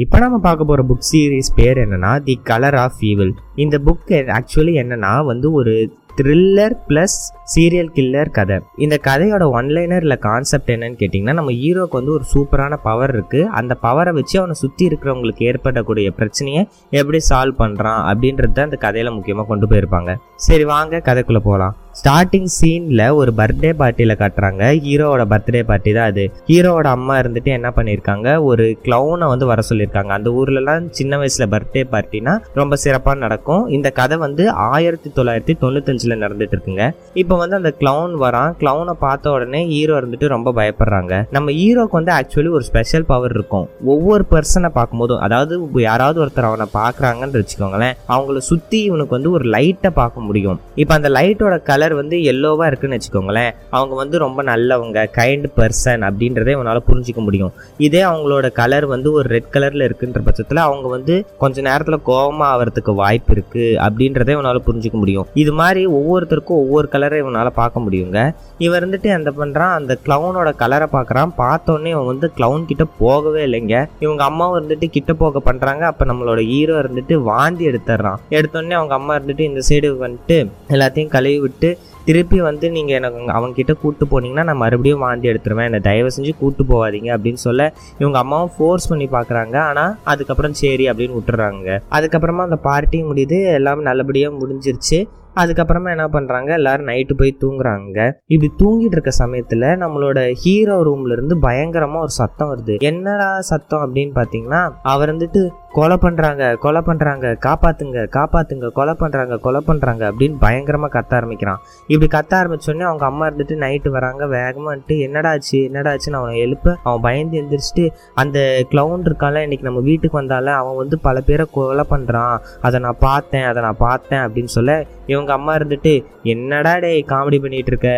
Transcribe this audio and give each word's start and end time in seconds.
இப்போ 0.00 0.16
நம்ம 0.18 0.36
பார்க்க 0.38 0.64
போகிற 0.64 0.82
புக் 0.86 1.06
சீரிஸ் 1.08 1.48
பேர் 1.54 1.78
என்னன்னா 1.78 2.10
தி 2.22 2.34
கலர் 2.44 2.76
ஆஃப் 2.76 3.00
ஈவில் 3.02 3.32
இந்த 3.56 3.76
புக் 3.78 4.12
ஆக்சுவலி 4.36 4.74
என்னன்னா 4.82 5.12
வந்து 5.24 5.48
ஒரு 5.52 5.72
த்ரில்லர் 6.18 6.74
ப்ளஸ் 6.88 7.18
சீரியல் 7.52 7.92
கில்லர் 7.96 8.32
கதை. 8.36 8.56
இந்த 8.84 8.96
கதையோட 9.06 9.44
ஒன்லைனர் 9.58 10.04
இல்லை 10.06 10.18
கான்செப்ட் 10.26 10.72
என்னன்னு 10.74 10.98
கேட்டிங்கன்னா 11.00 11.34
நம்ம 11.38 11.54
ஹீரோக்கு 11.60 11.98
வந்து 11.98 12.12
ஒரு 12.16 12.24
சூப்பரான 12.32 12.76
பவர் 12.88 13.12
இருக்குது 13.16 13.48
அந்த 13.60 13.72
பவரை 13.84 14.12
வச்சு 14.18 14.36
அவனை 14.40 14.56
சுற்றி 14.62 14.84
இருக்கிறவங்களுக்கு 14.90 15.48
ஏற்படக்கூடிய 15.50 16.10
பிரச்சனையை 16.18 16.62
எப்படி 17.00 17.20
சால்வ் 17.30 17.60
பண்ணுறான் 17.62 18.02
அப்படின்றது 18.10 18.54
தான் 18.58 18.68
இந்த 18.70 18.80
கதையில் 18.86 19.14
முக்கியமாக 19.16 19.48
கொண்டு 19.52 19.68
போயிருப்பாங்க. 19.72 20.12
சரி 20.48 20.66
வாங்க 20.74 21.02
கதைக்குள்ளே 21.08 21.42
போகலாம் 21.48 21.76
ஸ்டார்டிங் 21.98 22.50
சீனில் 22.56 23.04
ஒரு 23.20 23.30
பர்த்டே 23.38 23.70
பார்ட்டியில் 23.80 24.18
காட்டுறாங்க. 24.20 24.62
ஹீரோவோட 24.84 25.22
பர்த்டே 25.32 25.62
பார்ட்டி 25.70 25.90
தான் 25.96 26.08
அது. 26.10 26.24
ஹீரோவோட 26.50 26.88
அம்மா 26.96 27.14
இருந்துட்டு 27.22 27.50
என்ன 27.56 27.68
பண்ணியிருக்காங்க? 27.76 28.28
ஒரு 28.50 28.64
க்ளவுனை 28.84 29.26
வந்து 29.32 29.46
வர 29.50 29.60
சொல்லியிருக்காங்க. 29.70 30.12
அந்த 30.18 30.30
ஊர்லலாம் 30.40 30.86
சின்ன 30.98 31.18
வயசில் 31.22 31.50
பர்த்டே 31.54 31.82
பார்ட்டினா 31.94 32.34
ரொம்ப 32.60 32.76
சிறப்பாக 32.84 33.18
நடக்கும். 33.24 33.64
இந்த 33.76 33.90
கதை 33.98 34.18
வந்து 34.26 34.44
ஆயிரத்தி 34.70 35.10
தொள்ளாயிரத்தி 35.18 35.56
தொண்ணூத்தஞ்சு 35.64 35.99
தொண்ணூத்தஞ்சில் 36.00 36.22
நடந்துட்டு 36.24 36.54
இருக்குங்க 36.56 36.84
இப்போ 37.20 37.34
வந்து 37.42 37.56
அந்த 37.60 37.70
க்ளவுன் 37.80 38.14
வரான். 38.24 38.50
க்ளவுனை 38.60 38.94
பார்த்த 39.04 39.32
உடனே 39.36 39.60
ஹீரோ 39.72 39.94
இருந்துட்டு 40.00 40.26
ரொம்ப 40.34 40.48
பயப்படுறாங்க. 40.58 41.12
நம்ம 41.36 41.52
ஹீரோக்கு 41.60 41.96
வந்து 42.00 42.12
ஆக்சுவலி 42.18 42.50
ஒரு 42.58 42.64
ஸ்பெஷல் 42.70 43.06
பவர் 43.12 43.34
இருக்கும். 43.36 43.66
ஒவ்வொரு 43.94 44.24
பர்சனை 44.32 44.70
பார்க்கும்போதும் 44.78 45.22
அதாவது 45.26 45.54
யாராவது 45.88 46.18
ஒருத்தர் 46.24 46.48
அவனை 46.50 46.66
பார்க்குறாங்கன்னு 46.78 47.42
வச்சுக்கோங்களேன் 47.42 47.94
அவங்கள 48.14 48.42
சுற்றி 48.50 48.78
இவனுக்கு 48.88 49.16
வந்து 49.18 49.32
ஒரு 49.36 49.46
லைட்டை 49.56 49.90
பார்க்க 50.00 50.26
முடியும். 50.28 50.58
இப்போ 50.82 50.94
அந்த 50.98 51.10
லைட்டோட 51.18 51.56
கலர் 51.70 51.94
வந்து 52.00 52.16
எல்லோவாக 52.32 52.70
இருக்குன்னு 52.70 52.98
வச்சுக்கோங்களேன் 52.98 53.52
அவங்க 53.76 53.94
வந்து 54.02 54.16
ரொம்ப 54.26 54.40
நல்லவங்க 54.52 54.98
கைண்ட் 55.20 55.48
பர்சன் 55.58 56.04
அப்படின்றதே 56.08 56.54
இவனால் 56.56 56.84
புரிஞ்சிக்க 56.88 57.20
முடியும். 57.28 57.52
இதே 57.86 58.02
அவங்களோட 58.10 58.46
கலர் 58.60 58.86
வந்து 58.94 59.08
ஒரு 59.18 59.26
ரெட் 59.34 59.52
கலரில் 59.54 59.86
இருக்குன்ற 59.88 60.20
பட்சத்தில் 60.28 60.66
அவங்க 60.68 60.86
வந்து 60.96 61.14
கொஞ்ச 61.42 61.56
நேரத்தில் 61.68 62.04
கோபமாக 62.10 62.48
ஆகிறதுக்கு 62.54 62.92
வாய்ப்பு 63.02 63.32
இருக்குது 63.36 63.76
அப்படின்றதே 63.86 64.34
இவனால் 64.36 64.64
புரிஞ்சிக்க 64.68 64.96
முடியும். 65.02 65.26
இது 65.42 65.52
மாதிரி 65.60 65.82
ஒவ்வொருத்தருக்கும் 65.98 66.60
ஒவ்வொரு 66.62 66.86
கலரை 66.94 67.18
இவனால் 67.22 67.50
பார்க்க 67.60 67.84
முடியுங்க. 67.86 68.18
இவன் 68.64 68.78
இருந்துட்டு 68.80 69.10
அந்த 69.18 69.30
பண்ணுறான் 69.40 69.74
அந்த 69.78 69.92
க்ளவுனோட 70.06 70.50
கலரை 70.62 70.88
பார்க்குறான். 70.96 71.34
பார்த்தோன்னே 71.42 71.92
இவன் 71.94 72.10
வந்து 72.12 72.28
க்ளவுன் 72.38 72.68
கிட்ட 72.70 72.86
போகவே 73.02 73.42
இல்லைங்க. 73.48 73.76
இவங்க 74.06 74.24
அம்மாவும் 74.30 74.56
இருந்துட்டு 74.58 74.88
கிட்ட 74.96 75.14
போக 75.22 75.42
பண்ணுறாங்க 75.50 75.84
அப்போ 75.90 76.06
நம்மளோட 76.12 76.42
ஹீரோ 76.52 76.74
இருந்துட்டு 76.82 77.16
வாந்தி 77.30 77.66
எடுத்துடுறான். 77.72 78.18
எடுத்தோடனே 78.38 78.76
அவங்க 78.80 78.96
அம்மா 79.00 79.14
இருந்துட்டு 79.18 79.48
இந்த 79.50 79.62
சைடு 79.70 79.90
வந்துட்டு 80.06 80.38
எல்லாத்தையும் 80.74 81.14
கழுவி 81.16 81.40
விட்டு 81.46 81.70
திருப்பி 82.04 82.38
வந்து 82.46 82.66
நீங்கள் 82.74 82.96
எனக்கு 82.98 83.32
அவன்கிட்ட 83.38 83.72
கூட்டு 83.80 84.04
போனீங்கன்னா 84.12 84.44
நான் 84.48 84.60
மறுபடியும் 84.62 85.02
வாந்தி 85.04 85.30
எடுத்துருவேன். 85.30 85.68
என்னை 85.68 85.80
தயவு 85.88 86.10
செஞ்சு 86.16 86.32
கூட்டு 86.40 86.62
போகாதீங்க 86.70 87.10
அப்படின்னு 87.16 87.40
சொல்ல 87.46 87.66
இவங்க 88.00 88.18
அம்மாவும் 88.22 88.52
ஃபோர்ஸ் 88.54 88.88
பண்ணி 88.90 89.06
பார்க்குறாங்க. 89.16 89.56
ஆனால் 89.70 89.92
அதுக்கப்புறம் 90.12 90.56
சரி 90.62 90.86
அப்படின்னு 90.90 91.18
விட்டுறாங்க 91.18 91.78
அதுக்கப்புறமா 91.96 92.46
அந்த 92.48 92.58
பார்ட்டி 92.68 93.00
முடியுது. 93.10 93.38
எல்லாமே 93.58 93.84
நல்லபடியாக 93.90 94.38
முடிஞ்சிருச்சு. 94.40 95.00
அதுக்கப்புறமா 95.40 95.90
என்ன 95.96 96.06
பண்ணுறாங்க 96.16 96.50
எல்லாரும் 96.58 96.86
நைட்டு 96.86 97.14
போய் 97.16 97.32
தூங்குறாங்க. 97.44 97.98
இப்படி 98.34 98.50
தூங்கிட்டு 98.62 98.96
இருக்க 98.96 99.12
சமயத்தில் 99.22 99.66
நம்மளோட 99.82 100.18
ஹீரோ 100.42 100.76
ரூம்ல 100.88 101.12
இருந்து 101.12 101.38
பயங்கரமாக 101.38 102.06
ஒரு 102.06 102.14
சத்தம் 102.20 102.50
வருது. 102.52 102.76
என்னடா 102.90 103.40
சத்தம் 103.50 103.84
அப்படின்னு 103.84 104.14
பார்த்தீங்கன்னா 104.20 104.62
அவர் 104.94 105.12
வந்துட்டு 105.16 105.42
கொலை 105.76 105.96
பண்ணுறாங்க 106.02 106.44
கொலை 106.62 106.80
பண்ணுறாங்க 106.86 107.26
காப்பாற்றுங்க 107.44 107.98
காப்பாற்றுங்க 108.16 108.68
கொலை 108.78 108.94
பண்ணுறாங்க 109.00 109.34
கொலை 109.44 109.60
பண்ணுறாங்க 109.66 110.02
அப்படின்னு 110.10 110.36
பயங்கரமாக 110.44 110.92
கத்த 110.96 111.12
ஆரம்பிக்கிறான். 111.18 111.60
இப்படி 111.92 112.08
கத்த 112.14 112.32
ஆரம்பிச்சோடனே 112.38 112.86
அவங்க 112.88 113.04
அம்மா 113.10 113.24
இருந்துட்டு 113.28 113.56
நைட்டு 113.64 113.90
வராங்க 113.96 114.26
வேகமாக 114.34 114.70
வந்துட்டு 114.72 114.94
என்னடா 115.06 115.32
ஆச்சு 115.36 115.58
என்னடா 115.68 115.90
ஆச்சுன்னு 115.92 116.20
அவனை 116.20 116.34
எழுப்ப. 116.46 116.74
அவன் 116.86 117.04
பயந்து 117.06 117.38
எந்திரிச்சிட்டு 117.42 117.84
அந்த 118.22 118.38
க்ளவுன் 118.72 119.06
இருக்கால 119.10 119.42
இன்னைக்கு 119.46 119.68
நம்ம 119.68 119.82
வீட்டுக்கு 119.90 120.20
வந்தால 120.20 120.54
அவன் 120.62 120.76
வந்து 120.76 120.98
பல 121.06 121.20
பேரை 121.20 121.46
கொலை 121.58 121.84
பண்ணுறான் 121.92 122.34
அதை 122.60 122.80
நான் 122.86 123.00
பார்த்தேன் 123.00 123.46
அதை 123.50 123.62
நான் 123.66 123.80
பார்த்தேன் 123.86 124.22
அப்படின்னு 124.24 124.52
சொல்ல 124.56 124.74
இவங்க 125.06 125.32
அம்மா 125.32 125.52
இருந்துட்டு 125.60 125.94
என்னடா 126.24 126.74
டே 126.78 126.90
காமெடி 127.12 127.38
பண்ணிட்டு 127.44 127.70
இருக்க? 127.72 127.88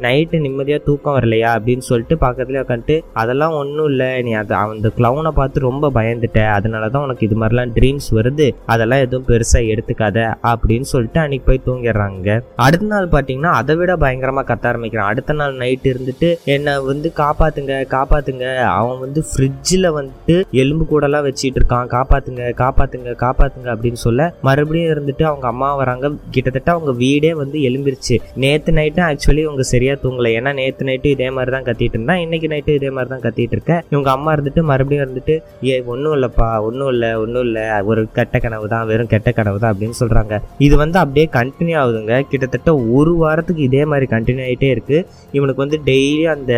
நைட்டு 0.00 0.36
நிம்மதியாக 0.44 0.84
தூக்கம் 0.84 1.16
வரலையா? 1.18 1.50
அப்படின்னு 1.56 1.84
சொல்லிட்டு 1.90 2.16
பக்கத்துலேயே 2.26 2.62
உட்காந்துட்டு 2.64 2.98
அதெல்லாம் 3.22 3.56
ஒன்றும் 3.62 3.88
இல்லை 3.88 4.10
நீ 4.22 4.32
அதை 4.42 4.56
அந்த 4.76 4.90
க்ளவுனை 4.98 5.32
பார்த்து 5.40 5.66
ரொம்ப 5.68 5.90
பயந்துட்ட 5.98 6.40
அதனால 6.56 6.88
தான் 6.88 7.04
உனக்கு 7.06 7.26
இது 7.28 7.38
மாதிரிலாம் 7.42 7.74
ட்ரீம்ஸ் 7.78 8.08
வருது 8.18 8.48
அதெல்லாம் 8.74 9.04
எதுவும் 9.06 9.28
பெருசாக 9.30 9.70
எடுத்துக்காத 9.74 10.18
அப்படின்னு 10.52 10.88
சொல்லிட்டு 10.92 11.20
அன்னைக்கு 11.24 11.48
போய் 11.50 11.64
தூங்கிடுறாங்க. 11.68 12.30
அடுத்த 12.66 12.90
நாள் 12.92 13.12
பார்த்தீங்கன்னா 13.14 13.52
அதை 13.60 13.74
விட 13.80 13.92
பயங்கரமாக 14.04 14.46
கத்த 14.50 14.70
ஆரம்பிக்கிறான். 14.70 15.10
அடுத்த 15.12 15.38
நாள் 15.40 15.54
நைட்டு 15.62 15.92
இருந்துட்டு 15.94 16.28
என்னை 16.54 16.74
வந்து 16.90 17.08
காப்பாத்துங்க 17.22 17.74
காப்பாத்துங்க. 17.94 18.46
அவன் 18.78 19.02
வந்து 19.04 19.20
ஃப்ரிட்ஜில் 19.30 19.88
வந்துட்டு 19.98 20.36
எலும்பு 20.62 20.84
கூடலாம் 20.92 21.26
வச்சுட்டு 21.28 21.60
இருக்கான். 21.60 21.90
காப்பாத்துங்க 21.96 22.44
காப்பாத்துங்க 22.62 23.14
காப்பாத்துங்க 23.24 23.68
அப்படின்னு 23.74 24.00
சொல்ல 24.06 24.28
மறுபடியும் 24.48 24.92
இருந்துட்டு 24.94 25.24
அவங்க 25.30 25.46
அம்மா 25.52 25.68
வராங்க. 25.80 26.10
கிட்டத்தட்ட 26.34 26.70
அவங்க 26.76 26.92
வீடே 27.04 27.32
வந்து 27.42 27.58
எலும்பிருச்சு. 27.68 28.16
நேற்று 28.44 28.76
நைட்டும் 28.78 29.06
ஆக்சுவலி 29.08 29.42
இவங்க 29.46 29.64
சரியா 29.72 29.94
தூங்கல. 30.04 30.30
ஏன்னா 30.38 30.52
நேற்று 30.60 30.88
நைட்டு 30.88 31.10
இதே 31.16 31.28
மாதிரி 31.36 31.52
தான் 31.56 31.66
கத்திட்டு 31.68 31.96
இருந்தான். 31.96 32.22
இன்னைக்கு 32.24 32.48
நைட்டு 32.52 32.76
இதே 32.78 32.90
மாதிரி 32.96 33.10
தான் 33.14 33.24
கத்திட்டு 33.26 33.54
இருக்க. 33.56 33.74
இவங்க 33.92 34.10
அம்மா 34.16 34.30
இருந்துட்டு 34.36 34.62
மறுபடியும் 34.70 35.04
இருந்துட்டு 35.04 35.34
ஏ 35.72 35.76
ஒன்றும் 35.92 36.14
இல்லைப்பா 36.16 36.48
ஒன்றும் 36.68 36.90
இல்லை. 36.92 36.95
ஒன்றும் 37.22 37.44
இல்லை 37.48 37.64
ஒரு 37.90 38.02
கெட்ட 38.18 38.38
கனவு 38.38 38.66
தான் 38.74 38.86
வெறும் 38.90 39.12
கெட்ட 39.12 39.30
கனவு 39.38 39.58
தான் 39.62 39.72
அப்படின்னு 39.74 39.98
சொல்கிறாங்க 40.02 40.34
இது 40.66 40.76
வந்து 40.76 40.98
அப்படியே 40.98 41.26
கண்டினியூ 41.38 41.76
ஆகுதுங்க. 41.82 42.16
கிட்டத்தட்ட 42.32 42.72
ஒரு 42.98 43.14
வாரத்துக்கு 43.22 43.62
இதே 43.68 43.84
மாதிரி 43.84 44.06
கண்டினியூ 44.16 44.46
ஆகிட்டே 44.48 44.70
இருக்கு. 44.76 44.98
இவனுக்கு 45.38 45.64
வந்து 45.64 45.80
டெய்லி 45.90 46.24
அந்த 46.36 46.52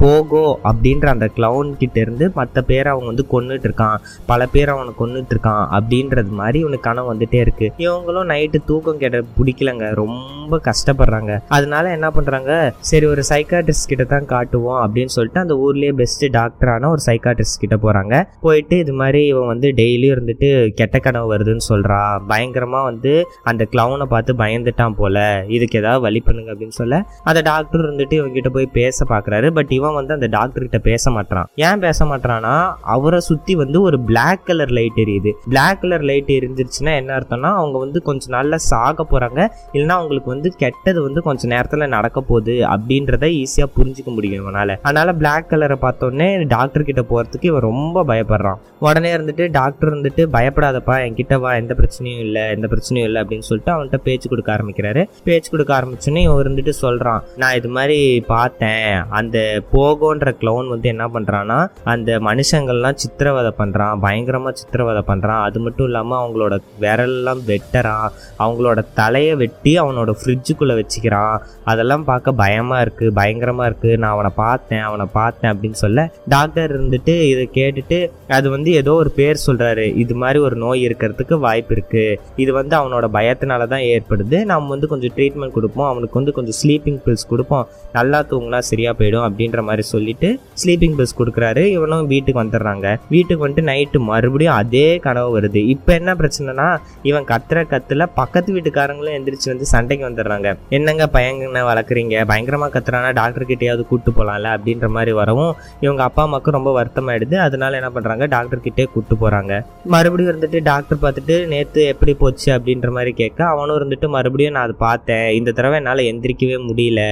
போகோ 0.00 0.54
அப்படின்ற 0.64 1.06
அந்த 1.06 1.30
கிளவுன் 1.36 1.72
கிட்டேருந்து 1.80 2.34
மற்ற 2.34 2.62
பேரை 2.62 2.92
அவங்க 2.92 3.06
வந்து 3.06 3.26
கொன்னுட்டு 3.32 3.66
இருக்கான் 3.68 3.96
பல 4.26 4.46
பேர் 4.46 4.68
அவனை 4.68 4.92
கொன்னுட்டு 5.00 5.34
இருக்கான் 5.34 5.64
அப்படின்றது 5.78 6.30
மாதிரி 6.40 6.58
இவனுக்கு 6.58 6.88
கனவு 6.88 7.14
வந்துட்டே 7.14 7.34
இருக்கு. 7.34 7.72
இவங்களும் 7.78 8.30
நைட்டு 8.32 8.58
தூக்கம் 8.66 8.98
கேட்ட 8.98 9.22
பிடிக்கலங்க. 9.38 9.94
ரொம்ப 9.94 10.60
கஷ்டப்படுறாங்க. 10.64 11.38
அதனால 11.48 11.90
என்ன 11.90 12.10
பண்றாங்க? 12.10 12.74
சரி 12.80 13.06
ஒரு 13.06 13.22
சைக்காட்ரிஸ்ட் 13.28 13.88
கிட்ட 13.88 14.04
தான் 14.04 14.26
காட்டுவோம் 14.26 14.80
அப்படின்னு 14.84 15.14
சொல்லிட்டு 15.16 15.40
அந்த 15.40 15.54
ஊர்லயே 15.54 15.92
பெஸ்ட் 15.92 16.24
டாக்டரான 16.24 16.88
ஒரு 16.88 17.02
சைக்காட்ரிஸ்ட் 17.06 17.62
கிட்ட 17.64 17.76
போறாங்க. 17.76 18.22
போயிட்டு 18.40 18.78
இது 18.78 18.92
மாதிரி 18.92 19.26
இவன் 19.26 19.46
வந்து 19.46 19.68
டெய்லியும் 19.76 20.14
இருந்துட்டு 20.16 20.68
கெட்ட 20.68 20.98
கனவு 20.98 21.36
வருதுன்னு 21.36 21.66
சொல்றா. 21.68 22.00
பயங்கரமா 22.28 22.82
வந்து 22.82 23.26
அந்த 23.42 23.66
கிளவுனை 23.70 24.04
பார்த்து 24.04 24.34
பயந்துட்டான் 24.34 24.96
போல. 24.96 25.44
இதுக்கு 25.48 25.78
ஏதாவது 25.78 26.02
வழி 26.02 26.20
பண்ணுங்க 26.20 26.52
அப்படின்னு 26.52 26.78
சொல்ல. 26.80 27.04
அந்த 27.24 27.40
டாக்டர் 27.40 27.80
இருந்துட்டு 27.80 28.12
இவங்க 28.12 28.32
கிட்ட 28.32 28.48
போய் 28.48 28.66
பேச 28.66 29.04
பாக்குறாரு. 29.04 29.50
பட் 29.50 29.72
இவன் 29.72 29.87
வந்து 29.94 30.14
அந்த 30.14 30.26
டாக்டர் 30.26 30.62
கிட்ட 30.62 30.78
பேச 30.78 31.10
மாட்டான் 31.10 31.48
ஏன் 31.54 31.78
பேச 31.78 32.04
மாட்டான்னா 32.04 32.72
அவரை 32.82 33.20
சுத்தி 33.20 33.54
வந்து 33.54 33.80
ஒரு 33.80 34.00
பிளாக் 34.00 34.46
கலர் 34.46 34.70
லைட் 34.70 34.96
எரியுது. 34.96 35.32
பிளாக் 35.48 35.80
கலர் 35.80 36.02
லைட் 36.02 36.28
எரிஞ்சிருச்சுன்னா 36.28 36.94
என்ன 36.96 37.16
அர்த்தம்னா 37.16 37.50
அவங்க 37.54 37.78
வந்து 37.78 38.02
கொஞ்ச 38.02 38.36
நாள்ல 38.36 38.54
சாக 38.54 39.06
போறாங்க. 39.10 39.48
இல்லைன்னா 39.72 39.88
அவங்களுக்கு 39.88 40.30
வந்து 40.30 40.50
கெட்டது 40.56 41.02
வந்து 41.02 41.22
கொஞ்ச 41.22 41.48
நேரத்துல 41.48 41.86
நடக்க 41.86 42.20
போகுது 42.20 42.52
அப்படின்றத 42.52 43.42
ஈஸியா 43.42 43.66
புரிஞ்சுக்க 43.76 44.04
முடியும் 44.04 44.46
இவனால. 44.46 44.76
அதனால 44.82 45.12
பிளாக் 45.14 45.48
கலரை 45.48 45.76
பார்த்தோன்னே 45.82 46.46
டாக்டர் 46.46 46.82
கிட்ட 46.82 47.04
போறதுக்கு 47.10 47.48
இவன் 47.50 47.60
ரொம்ப 47.60 48.04
பயப்படுறான். 48.04 48.54
உடனே 48.78 49.16
இருந்துட்டு 49.16 49.50
டாக்டர் 49.50 49.94
இருந்துட்டு 49.94 50.22
பயப்படாதப்பா 50.32 50.96
என்கிட்ட 51.06 51.40
வா 51.40 51.54
எந்த 51.54 51.74
பிரச்சனையும் 51.78 52.18
இல்லை 52.18 52.48
எந்த 52.48 52.66
பிரச்சனையும் 52.66 53.08
இல்லை 53.08 53.22
அப்படின்னு 53.22 53.46
சொல்லிட்டு 53.50 53.72
அவன்கிட்ட 53.72 53.96
பேச்சு 53.96 54.28
கொடுக்க 54.28 54.52
ஆரம்பிக்கிறாரு. 54.52 55.04
பேச்சு 55.24 55.50
கொடுக்க 55.50 55.80
ஆரம்பிச்சோன்னே 55.80 56.22
இவன் 56.22 56.46
இருந்துட்டு 56.46 56.72
சொல்றான் 56.82 57.20
நான் 57.36 57.54
இது 57.54 57.68
மாதிரி 57.68 58.20
பார்த்தேன். 58.20 59.04
அந்த 59.08 59.62
போகோன்ற 59.78 60.28
க்ளவுன் 60.40 60.72
வந்து 60.74 60.88
என்ன 60.94 61.04
பண்ணுறான்னா 61.14 61.58
அந்த 61.94 62.18
மனுஷங்கள்லாம் 62.28 63.00
சித்திரவதை 63.02 63.52
பண்ணுறான் 63.60 64.00
பயங்கரமாக 64.04 64.54
சித்திரவதை 64.60 65.02
பண்ணுறான் 65.10 65.42
அது 65.46 65.58
மட்டும் 65.64 65.88
இல்லாமல் 65.90 66.20
அவங்களோட 66.22 66.54
விரல்லாம் 66.84 67.42
வெட்டுறான் 67.50 68.06
அவங்களோட 68.44 68.80
தலையை 69.00 69.34
வெட்டி 69.42 69.72
அவனோட 69.82 70.10
ஃப்ரிட்ஜுக்குள்ள 70.20 70.74
வச்சுக்கிறான். 70.80 71.36
அதெல்லாம் 71.70 72.04
பார்க்க 72.10 72.32
பயமாக 72.42 72.84
இருக்குது 72.84 73.14
பயங்கரமாக 73.20 73.68
இருக்குது 73.70 73.98
நான் 74.02 74.14
அவனை 74.16 74.32
பார்த்தேன் 74.44 74.84
அவனை 74.88 75.06
பார்த்தேன் 75.18 75.50
அப்படின்னு 75.52 75.78
சொல்ல 75.84 76.04
டாக்டர் 76.34 76.74
இருந்துட்டு 76.76 77.14
இதை 77.32 77.44
கேட்டுட்டு 77.58 77.98
அது 78.36 78.46
வந்து 78.54 78.70
ஏதோ 78.80 78.92
ஒரு 79.02 79.10
பேர் 79.18 79.44
சொல்கிறாரு 79.46 79.84
இது 80.02 80.14
மாதிரி 80.22 80.38
ஒரு 80.46 80.56
நோய் 80.64 80.84
இருக்கிறதுக்கு 80.88 81.34
வாய்ப்பு 81.46 81.72
இருக்குது 81.76 82.18
இது 82.42 82.50
வந்து 82.60 82.74
அவனோட 82.80 83.06
பயத்தினால 83.18 83.68
தான் 83.74 83.84
ஏற்படுது. 83.94 84.38
நம்ம 84.52 84.70
வந்து 84.74 84.90
கொஞ்சம் 84.92 85.14
ட்ரீட்மெண்ட் 85.16 85.56
கொடுப்போம். 85.58 85.88
அவனுக்கு 85.92 86.18
வந்து 86.20 86.34
கொஞ்சம் 86.38 86.58
ஸ்லீப்பிங் 86.60 87.00
பில்ஸ் 87.06 87.30
கொடுப்போம். 87.32 87.66
நல்லா 87.98 88.20
தூங்கினா 88.30 88.60
சரியாக 88.70 88.96
போயிடும் 89.00 89.26
அப்படின்ற 89.28 89.66
மாதிரி 89.68 89.84
சொல்லிட்டு 89.92 90.28
ஸ்லீப்பிங் 90.62 90.96
பில்ஸ் 90.98 91.16
கொடுக்குறாரு. 91.20 91.64
இவனும் 91.76 92.10
வீட்டுக்கு 92.12 92.42
வந்துடுறாங்க. 92.42 92.86
வீட்டுக்கு 93.14 93.46
வந்துட்டு 93.46 93.66
நைட்டு 93.70 94.00
மறுபடியும் 94.10 94.56
அதே 94.62 94.86
கனவு 95.06 95.30
வருது. 95.38 95.62
இப்போ 95.74 95.92
என்ன 96.00 96.14
பிரச்சனைனா 96.20 96.68
இவன் 97.10 97.28
கத்துற 97.32 97.58
கத்துல 97.72 98.06
பக்கத்து 98.20 98.56
வீட்டுக்காரங்களும் 98.56 99.16
எந்திரிச்சு 99.18 99.48
வந்து 99.52 99.66
சண்டைக்கு 99.72 100.04
வந்துடுறாங்க. 100.08 100.48
என்னங்க 100.76 101.04
பையங்க 101.16 101.62
வளர்க்குறீங்க? 101.70 102.16
பயங்கரமாக 102.30 102.72
கத்துறானா? 102.74 103.10
டாக்டர் 103.20 103.48
கிட்டேயாவது 103.50 103.82
கூட்டு 103.90 104.10
போகலாம்ல 104.18 104.48
அப்படின்ற 104.56 104.86
மாதிரி 104.96 105.12
வரவும் 105.20 105.52
இவங்க 105.84 106.02
அப்பா 106.08 106.22
அம்மாவுக்கு 106.26 106.56
ரொம்ப 106.56 106.70
வருத்தமாயிடுது. 106.78 107.36
அதனால 107.46 107.78
என்ன 107.80 107.90
பண்ணுறாங்க 107.96 108.26
டாக்டர் 108.34 108.64
கிட்டே 108.66 108.84
கூட்டு 108.94 109.14
போகிறாங்க 109.22 109.52
மறுபடியும் 109.94 110.30
இருந்துட்டு 110.32 110.58
டாக்டர் 110.70 111.02
பார்த்துட்டு 111.02 111.36
நேற்று 111.52 111.82
எப்படி 111.92 112.14
போச்சு? 112.22 112.48
அப்படின்ற 112.56 112.90
மாதிரி 112.96 113.12
கேட்க 113.22 113.40
அவனும் 113.54 113.78
இருந்துட்டு 113.78 114.08
மறுபடியும் 114.16 114.56
நான் 114.56 114.66
அதை 114.68 114.76
பார்த்தேன். 114.86 115.28
இந்த 115.38 115.50
தடவை 115.58 115.78
என்னால் 115.80 116.08
எந்திரிக்கவே 116.10 116.58
முடியல. 116.70 117.02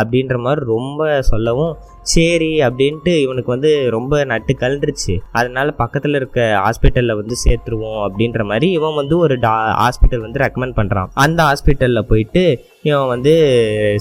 அப்படின்ற 0.00 0.36
மாதிரி 0.46 0.64
ரொம்ப 0.74 1.02
சொல்லவும் 1.32 1.74
சரி 2.06 2.50
அப்படின்ட்டு 2.60 3.12
இவனுக்கு 3.20 3.50
வந்து 3.50 3.70
ரொம்ப 3.90 4.24
நட்டு 4.24 4.52
கழுந்துருச்சு 4.60 5.14
அதனால 5.32 5.72
பக்கத்தில் 5.76 6.18
இருக்க 6.18 6.40
ஹாஸ்பிட்டலில் 6.58 7.16
வந்து 7.16 7.36
சேர்த்துருவோம் 7.42 8.00
அப்படின்ற 8.06 8.42
மாதிரி 8.44 8.68
இவன் 8.70 8.94
வந்து 8.94 9.16
ஒரு 9.18 9.36
டா 9.38 9.54
ஹாஸ்பிட்டல் 9.80 10.24
வந்து 10.26 10.42
ரெக்கமெண்ட் 10.44 10.76
பண்ணுறான் 10.76 11.10
அந்த 11.18 11.40
ஹாஸ்பிட்டலில் 11.42 12.08
போயிட்டு 12.08 12.44
இவன் 12.86 13.06
வந்து 13.06 13.32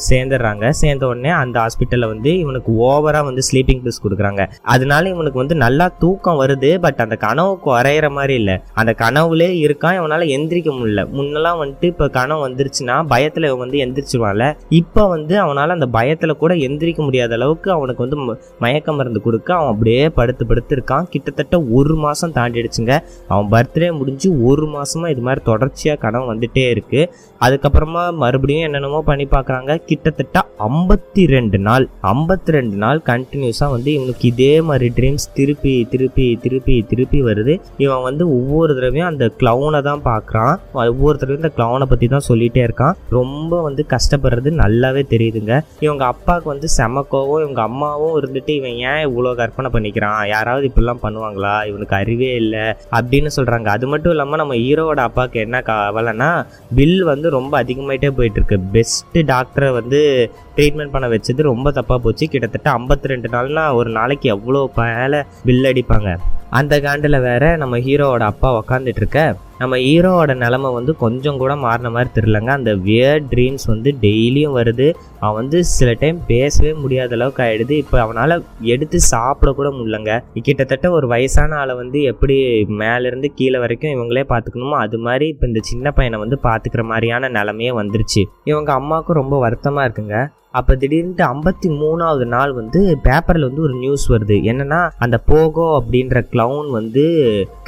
சேர்ந்துடுறாங்க. 0.10 0.70
சேர்ந்த 0.70 1.08
உடனே 1.08 1.30
அந்த 1.30 1.60
ஹாஸ்பிட்டலில் 1.60 2.08
வந்து 2.08 2.38
இவனுக்கு 2.38 2.72
ஓவராக 2.72 3.24
வந்து 3.24 3.42
ஸ்லீப்பிங் 3.52 3.82
பில்ஸ் 3.84 4.04
கொடுக்குறாங்க. 4.04 4.50
அதனால 4.62 5.10
இவனுக்கு 5.10 5.38
வந்து 5.38 5.56
நல்லா 5.56 5.96
தூக்கம் 6.00 6.42
வருது. 6.42 6.78
பட் 6.78 6.94
அந்த 6.98 7.16
கனவுக்கு 7.16 7.76
குறையிற 7.76 8.10
மாதிரி 8.12 8.34
இல்லை. 8.34 8.60
அந்த 8.74 8.96
கனவுலே 8.98 9.50
இருக்கான் 9.50 9.98
இவனால் 9.98 10.22
எந்திரிக்க 10.22 10.70
முடியல. 10.72 11.08
முன்னெல்லாம் 11.14 11.66
வந்துட்டு 11.66 11.86
இப்போ 11.86 12.10
கனவு 12.10 12.50
வந்துருச்சுன்னா 12.50 13.06
பயத்தில் 13.08 13.44
இவன் 13.44 13.70
வந்து 13.70 13.78
எந்திரிச்சிருவான்ல. 13.78 14.58
இப்போ 14.70 15.08
வந்து 15.08 15.40
அவனால் 15.40 15.70
அந்த 15.70 15.88
பயத்தில் 15.88 16.38
கூட 16.38 16.54
எந்திரிக்க 16.54 16.98
முடியாத 16.98 17.36
அளவுக்கு 17.36 17.72
அவனுக்கு 17.72 18.08
வந்து 18.08 18.34
ம- 18.34 18.38
மயக்க 18.60 18.94
மருந்து 18.94 19.22
கொடுக்க 19.22 19.54
அவன் 19.54 19.68
அப்படியே 19.68 20.10
படுத்து 20.10 20.46
படுத்து 20.46 20.76
இருக்கான். 20.76 21.04
கிட்டத்தட்ட 21.04 21.62
ஒரு 21.62 21.96
மாதம் 21.96 22.34
தாண்டிடுச்சுங்க. 22.34 23.00
அவன் 23.28 23.50
பர்த்டே 23.52 23.98
முடிஞ்சு 23.98 24.44
ஒரு 24.44 24.68
மாதமாக 24.68 25.10
இது 25.10 25.22
மாதிரி 25.22 25.46
தொடர்ச்சியாக 25.46 26.00
கனவு 26.00 26.36
வந்துட்டே 26.36 26.82
இருக்குது 26.82 27.10
அதுக்கப்புறமா 27.46 28.04
மறுபடியும் 28.24 28.66
என்னென்னமோ 28.68 29.00
பண்ணி 29.10 29.26
பார்க்குறாங்க. 29.36 29.72
கிட்டத்தட்ட 29.90 30.44
ஐம்பத்தி 30.68 31.24
ரெண்டு 31.34 31.58
நாள் 31.68 31.86
ஐம்பத்தி 32.12 32.52
ரெண்டு 32.56 32.78
நாள் 32.84 33.00
கண்டினியூஸாக 33.10 33.74
வந்து 33.74 33.90
இவனுக்கு 33.96 34.26
இதே 34.32 34.54
மாதிரி 34.68 34.88
ட்ரீம்ஸ் 34.98 35.26
திருப்பி 35.38 35.74
திருப்பி 35.94 36.26
திருப்பி 36.44 36.76
திருப்பி 36.92 37.20
வருது. 37.28 37.54
இவன் 37.84 38.06
வந்து 38.08 38.24
ஒவ்வொரு 38.38 38.72
தடவையும் 38.78 39.10
அந்த 39.10 39.26
க்ளவுனை 39.40 39.82
தான் 39.90 40.04
பார்க்குறான். 40.10 40.54
ஒவ்வொரு 40.74 41.16
தடவையும் 41.18 41.44
இந்த 41.44 41.52
க்ளவுனை 41.58 41.88
பற்றி 41.92 42.10
தான் 42.14 42.28
சொல்லிகிட்டே 42.30 42.62
இருக்கான். 42.68 42.96
ரொம்ப 43.18 43.62
வந்து 43.68 43.86
கஷ்டப்படுறது 43.94 44.54
நல்லாவே 44.64 45.04
தெரியுதுங்க. 45.14 45.54
இவங்க 45.86 46.06
அப்பாவுக்கு 46.14 46.50
வந்து 46.54 46.70
செமக்கோவும் 46.78 47.44
இவங்க 47.46 47.62
அம்மாவும் 47.70 48.16
இருந்துட்டு 48.22 48.54
இவன் 48.60 48.78
ஏன் 48.92 49.04
இவ்வளோ 49.08 49.34
கற்பனை 49.42 49.72
பண்ணிக்கிறான்? 49.76 50.20
யாராவது 50.36 50.70
இப்படிலாம் 50.72 51.04
பண்ணுவாங்களா? 51.06 51.56
இவனுக்கு 51.72 51.96
அறிவே 52.02 52.32
இல்லை. 52.44 52.66
அப்படின்னு 52.98 53.32
சொல்கிறாங்க 53.38 53.70
அது 53.76 53.86
மட்டும் 53.94 54.14
இல்லாமல் 54.16 54.44
நம்ம 54.44 54.58
ஹீரோவோட 54.64 55.02
அப்பாவுக்கு 55.10 55.40
என்ன 55.46 55.64
கவலைன்னா 55.72 56.32
பில் 56.80 57.00
வந்து 57.12 57.24
ரொம்ப 57.30 57.64
அதிகமாயிட்டே 57.64 58.12
போயிட்டு 58.12 58.36
இருக்கு. 58.36 58.60
பெஸ்ட் 58.60 59.18
டாக்டரை 59.18 59.72
வந்து 59.72 60.32
ட்ரீட்மெண்ட் 60.58 60.94
பண்ண 60.96 61.10
வச்சது 61.16 61.50
ரொம்ப 61.52 61.72
தப்பாக 61.80 62.00
போச்சு. 62.06 62.28
கிட்டத்தட்ட 62.34 62.70
ஐம்பத்தி 62.80 63.14
ரெண்டு 63.14 63.30
நாள்னா 63.36 63.66
ஒரு 63.80 63.92
நாளைக்கு 64.00 64.30
எவ்வளோ 64.36 64.64
மேலே 64.80 65.22
பில் 65.48 65.70
அடிப்பாங்க. 65.72 66.12
அந்த 66.60 66.76
காண்டில் 66.84 67.24
வேற 67.30 67.44
நம்ம 67.62 67.76
ஹீரோவோட 67.86 68.24
அப்பா 68.32 68.50
உக்காந்துட்டு 68.60 69.02
இருக்க 69.02 69.22
நம்ம 69.62 69.76
ஹீரோவோட 69.86 70.32
நிலமை 70.42 70.70
வந்து 70.76 70.92
கொஞ்சம் 71.04 71.38
கூட 71.42 71.52
மாறின 71.64 71.90
மாதிரி 71.96 72.10
தெரிலங்க 72.16 72.52
அந்த 72.58 72.72
வியர் 72.86 73.22
ட்ரீம்ஸ் 73.32 73.66
வந்து 73.72 73.90
டெய்லியும் 74.04 74.56
வருது. 74.58 74.88
அவன் 75.22 75.38
வந்து 75.40 75.60
சில 75.76 75.90
டைம் 76.02 76.18
பேசவே 76.32 76.72
முடியாத 76.84 77.16
அளவுக்கு 77.18 77.42
ஆகிடுது 77.46 77.76
இப்போ 77.84 77.98
அவனால் 78.06 78.36
எடுத்து 78.74 79.00
சாப்பிடக்கூட 79.14 79.70
முடியலங்க. 79.78 80.14
கிட்டத்தட்ட 80.48 80.90
ஒரு 80.98 81.08
வயசான 81.14 81.58
ஆளை 81.62 81.76
வந்து 81.82 82.02
எப்படி 82.12 82.38
மேலேருந்து 82.82 83.30
கீழே 83.40 83.62
வரைக்கும் 83.66 83.96
இவங்களே 83.96 84.26
பார்த்துக்கணுமோ 84.32 84.80
அது 84.86 85.00
மாதிரி 85.08 85.28
இப்போ 85.34 85.48
இந்த 85.52 85.64
சின்ன 85.72 85.94
பையனை 86.00 86.20
வந்து 86.24 86.40
பார்த்துக்கிற 86.48 86.86
மாதிரியான 86.94 87.30
நிலமையே 87.38 87.74
வந்துருச்சு. 87.82 88.24
இவங்க 88.52 88.72
அம்மாவுக்கும் 88.80 89.22
ரொம்ப 89.22 89.38
வருத்தமாக 89.46 89.88
இருக்குங்க. 89.88 90.18
அப்போ 90.60 90.74
திடீர்னு 90.82 91.24
ஐம்பத்தி 91.34 91.70
மூணாவது 91.82 92.26
நாள் 92.34 92.52
வந்து 92.60 92.82
பேப்பரில் 93.06 93.48
வந்து 93.48 93.64
ஒரு 93.68 93.76
நியூஸ் 93.84 94.06
வருது. 94.14 94.38
என்னன்னா 94.52 94.82
அந்த 95.06 95.18
போகோ 95.32 95.66
அப்படின்ற 95.80 96.22
க்ளவுன் 96.32 96.70
வந்து 96.78 97.04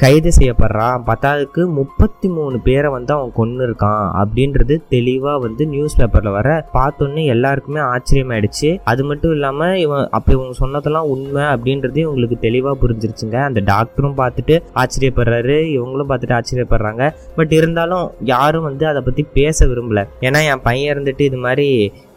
கைது 0.02 0.30
செய்யப்படுறான். 0.38 0.96
பத்தாவதுக்கு 1.08 1.62
முப்பத்தி 1.78 2.28
மூணு 2.36 2.56
பேரை 2.66 2.90
வந்து 2.96 3.12
அவன் 3.16 3.32
கொன்று 3.38 3.62
இருக்கான் 3.68 4.04
அப்படின்றது 4.20 4.76
தெளிவாக 4.94 5.42
வந்து 5.46 5.66
நியூஸ் 5.74 5.98
பேப்பரில் 6.00 6.36
வர 6.38 6.48
பார்த்தோன்னே 6.76 7.24
எல்லாருக்குமே 7.34 7.80
ஆச்சரியமாயிடுச்சு. 7.92 8.70
அது 8.92 9.04
மட்டும் 9.10 9.34
இல்லாமல் 9.36 9.76
இவன் 9.84 10.04
அப்போ 10.18 10.30
இவங்க 10.36 10.56
சொன்னதெல்லாம் 10.62 11.10
உண்மை 11.14 11.44
அப்படின்றது 11.54 11.98
இவங்களுக்கு 12.06 12.38
தெளிவாக 12.46 12.76
புரிஞ்சிருச்சுங்க. 12.82 13.38
அந்த 13.48 13.62
டாக்டரும் 13.72 14.18
பார்த்துட்டு 14.22 14.56
ஆச்சரியப்படுறாரு 14.82 15.58
இவங்களும் 15.76 16.10
பார்த்துட்டு 16.12 16.38
ஆச்சரியப்படுறாங்க. 16.38 17.04
பட் 17.38 17.54
இருந்தாலும் 17.60 18.06
யாரும் 18.34 18.66
வந்து 18.70 18.86
அதை 18.92 19.02
பற்றி 19.08 19.24
பேச 19.38 19.66
விரும்பல. 19.72 20.02
ஏன்னா 20.26 20.42
என் 20.52 20.64
பையன் 20.68 20.92
இருந்துட்டு 20.94 21.24
இது 21.30 21.40
மாதிரி 21.46 21.68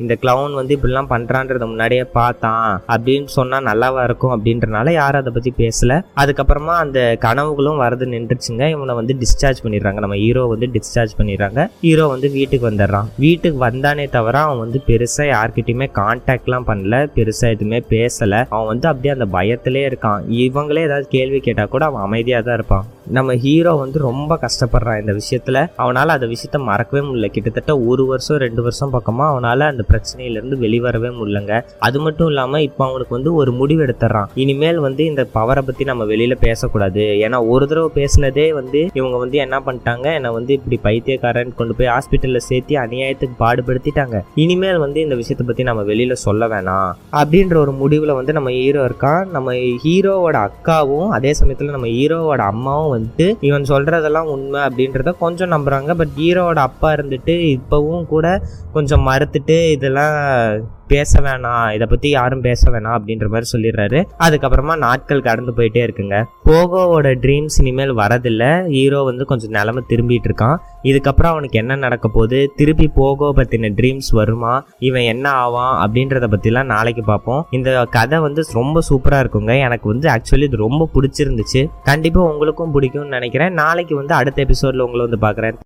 இந்த 0.04 0.14
க்ளவுன் 0.22 0.60
வந்து 0.62 0.78
இப்படிலாம் 0.78 1.12
பண்ணுறான்றத 1.14 1.66
முன்னாடியே 1.66 2.04
பார்த்தான். 2.18 2.82
அப்படின்னு 2.88 3.30
சொன்னால் 3.38 3.66
நல்லாவா 3.66 4.04
இருக்கும் 4.04 4.34
அப்படின்றனால 4.36 4.92
யாரும் 4.92 5.22
அதை 5.22 5.34
பற்றி 5.34 5.54
பேசல. 5.58 5.94
அதுக்கப்புறமா 6.22 6.76
அந்த 6.86 7.00
கனவுகளும் 7.20 7.80
வரது 7.82 8.08
நின்றுச்சுங்க. 8.16 8.64
இவனை 8.70 8.96
வந்து 8.96 9.16
டிஸ்சார்ஜ் 9.24 9.62
பண்ணிடுறாங்க. 9.64 10.00
நம்ம 10.06 10.16
ஹீரோ 10.16 10.44
வந்து 10.46 10.70
டிஸ்சார்ஜ் 10.76 11.14
பண்ணிடுறாங்க. 11.18 11.68
ஹீரோ 11.82 12.08
வந்து 12.08 12.30
வீட்டுக்கு 12.32 12.70
வந்துடுறான். 12.70 13.08
வீட்டுக்கு 13.18 13.60
வந்தானே 13.66 14.10
தவிர 14.10 14.40
அவன் 14.40 14.60
வந்து 14.60 14.82
பெருசாக 14.88 15.30
யார்கிட்டயுமே 15.36 15.88
கான்டாக்ட்லாம் 16.00 16.68
பண்ணல. 16.72 16.96
பெருசாக 17.16 17.56
எதுவுமே 17.56 17.80
பேசலை. 17.90 18.40
அவன் 18.50 18.70
வந்து 18.72 18.88
அப்படியே 18.88 19.14
அந்த 19.14 19.28
பயத்திலே 19.38 19.84
இருக்கான். 19.90 20.22
இவங்களே 20.44 20.84
ஏதாவது 20.90 21.08
கேள்வி 21.08 21.40
கேட்டால் 21.40 21.72
கூட 21.76 21.86
அவன் 21.86 22.02
அமைதியாக 22.02 22.44
தான் 22.44 22.54
இருப்பான். 22.54 22.86
நம்ம 23.18 23.36
ஹீரோ 23.36 23.72
வந்து 23.74 24.00
ரொம்ப 24.00 24.40
கஷ்டப்படுறான் 24.42 25.00
இந்த 25.00 25.14
விஷயத்துல. 25.22 25.60
அவனால 25.78 26.16
அந்த 26.18 26.28
விஷயத்த 26.34 26.58
மறக்கவே 26.70 27.08
முடியல. 27.08 27.26
கிட்டத்தட்ட 27.26 27.80
ஒரு 27.80 28.06
வருஷம் 28.06 28.38
ரெண்டு 28.38 28.62
வருஷம் 28.62 28.94
பக்கமா 28.94 29.26
அவனால 29.34 29.68
அந்த 29.72 29.84
பிரச்சனையிலேருந்து 29.92 30.51
வெளிவரவே 30.56 31.12
முடியலங்க. 31.20 31.62
அது 31.80 32.00
மட்டும் 32.00 32.28
இல்லாம 32.28 32.62
இப்போ 32.62 32.90
அவனுக்கு 32.90 33.16
வந்து 33.18 33.34
ஒரு 33.34 33.52
முடிவு 33.52 33.84
எடுத்துறான். 33.86 34.30
இனிமேல் 34.36 34.80
வந்து 34.80 35.06
இந்த 35.06 35.28
பவரை 35.36 35.62
பத்தி 35.62 35.84
நம்ம 35.84 36.06
வெளியில 36.06 36.36
பேசக்கூடாது. 36.46 37.06
ஏன்னா 37.26 37.48
ஒரு 37.48 37.68
தடவை 37.68 37.90
பேசினதே 38.00 38.54
வந்து 38.54 38.80
இவங்க 38.94 39.18
வந்து 39.18 39.38
என்ன 39.38 39.60
பண்ணிட்டாங்க? 39.60 40.06
என்னை 40.14 40.32
வந்து 40.32 40.54
இப்படி 40.54 40.78
பைத்தியக்காரன் 40.88 41.56
கொண்டு 41.56 41.76
போய் 41.76 41.88
ஹாஸ்பிட்டல்ல 41.88 42.38
சேர்த்து 42.38 42.76
அநியாயத்துக்கு 42.76 43.36
பாடுபடுத்திட்டாங்க. 43.40 44.20
இனிமேல் 44.36 44.78
வந்து 44.78 45.02
இந்த 45.02 45.16
விஷயத்தை 45.16 45.48
பத்தி 45.48 45.64
நம்ம 45.64 45.82
வெளியில 45.82 46.12
சொல்ல 46.12 46.48
வேணாம். 46.48 46.92
அப்படின்ற 47.12 47.56
ஒரு 47.56 47.72
முடிவுல 47.82 48.14
வந்து 48.20 48.34
நம்ம 48.34 48.50
ஹீரோ 48.50 48.86
இருக்கான் 48.86 49.26
நம்ம 49.32 49.54
ஹீரோவோட 49.86 50.38
அக்காவும் 50.48 51.10
அதே 51.10 51.32
சமயத்துல 51.40 51.76
நம்ம 51.76 51.88
ஹீரோவோட 51.88 52.42
அம்மாவும் 52.54 52.94
வந்துட்டு 52.96 53.28
இவன் 53.42 53.70
சொல்றதெல்லாம் 53.72 54.30
உண்மை 54.36 54.60
அப்படின்றத 54.62 55.14
கொஞ்சம் 55.18 55.52
நம்புறாங்க. 55.52 55.94
பட் 55.94 56.14
ஹீரோவோட 56.18 56.60
அப்பா 56.70 56.94
இருந்துட்டு 56.94 57.36
இப்பவும் 57.58 58.06
கூட 58.06 58.26
கொஞ்சம் 58.74 59.06
மறுத்துட்டு 59.08 59.56
இதெல்லாம் 59.72 60.16
பேச 60.88 61.22
வேணாம் 61.22 61.74
இதை 61.74 61.88
பத்தி 61.88 62.10
யாரும் 62.10 62.42
பேச 62.42 62.72
வேணாம் 62.72 62.96
அப்படின்ற 62.98 63.28
மாதிரி 63.28 63.46
சொல்லிடுறாரு. 63.52 64.00
அதுக்கப்புறமா 64.20 64.78
நாட்கள் 64.78 65.22
கடந்து 65.22 65.52
போயிட்டே 65.58 65.82
இருக்குங்க. 65.88 66.24
போகோவோட 66.46 67.14
ட்ரீம்ஸ் 67.24 67.58
இனிமேல் 67.60 67.94
வரதில்ல. 67.96 68.68
ஹீரோ 68.68 69.04
வந்து 69.04 69.26
கொஞ்சம் 69.26 69.50
நிலமை 69.50 69.84
திரும்பிட்டு 69.90 70.30
இருக்கான். 70.32 70.58
இதுக்கப்புறம் 70.84 71.32
அவனுக்கு 71.34 71.60
என்ன 71.60 71.76
நடக்க 71.76 72.08
போகுது? 72.08 72.52
திருப்பி 72.56 72.92
போகோ 72.96 73.30
பத்தின 73.36 73.72
ட்ரீம்ஸ் 73.80 74.12
வருமா? 74.12 74.66
இவன் 74.80 75.08
என்ன 75.14 75.30
ஆவான் 75.30 75.74
அப்படின்றத 75.84 76.30
பத்திலாம் 76.36 76.72
நாளைக்கு 76.76 77.04
பார்ப்போம். 77.04 77.48
இந்த 77.52 77.88
கதை 77.98 78.20
வந்து 78.20 78.44
ரொம்ப 78.54 78.80
சூப்பரா 78.90 79.22
இருக்குங்க. 79.24 79.60
எனக்கு 79.60 79.90
வந்து 79.90 80.10
ஆக்சுவலி 80.10 80.50
இது 80.52 80.64
ரொம்ப 80.68 80.90
பிடிச்சிருந்துச்சு. 80.94 81.64
கண்டிப்பா 81.84 82.22
உங்களுக்கும் 82.22 82.74
பிடிக்கும்னு 82.76 83.18
நினைக்கிறேன். 83.18 83.54
நாளைக்கு 83.54 83.96
வந்து 83.96 84.14
அடுத்த 84.14 84.46
எபிசோட்ல 84.46 84.88
உங்களை 84.88 85.06
வந்து 85.08 85.26
பார்க்குறேன். 85.28 85.60